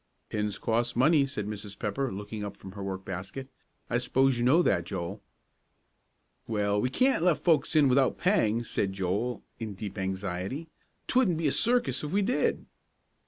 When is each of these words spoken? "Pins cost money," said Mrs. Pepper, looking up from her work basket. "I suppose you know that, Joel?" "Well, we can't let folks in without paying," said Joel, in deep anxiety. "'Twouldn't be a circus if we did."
"Pins 0.29 0.57
cost 0.57 0.95
money," 0.95 1.27
said 1.27 1.45
Mrs. 1.45 1.77
Pepper, 1.77 2.11
looking 2.11 2.43
up 2.43 2.57
from 2.57 2.71
her 2.71 2.83
work 2.83 3.05
basket. 3.05 3.51
"I 3.87 3.99
suppose 3.99 4.35
you 4.35 4.43
know 4.43 4.63
that, 4.63 4.83
Joel?" 4.83 5.21
"Well, 6.47 6.81
we 6.81 6.89
can't 6.89 7.21
let 7.21 7.37
folks 7.37 7.75
in 7.75 7.87
without 7.87 8.17
paying," 8.17 8.63
said 8.63 8.93
Joel, 8.93 9.43
in 9.59 9.75
deep 9.75 9.99
anxiety. 9.99 10.69
"'Twouldn't 11.05 11.37
be 11.37 11.47
a 11.47 11.51
circus 11.51 12.03
if 12.03 12.11
we 12.13 12.23
did." 12.23 12.65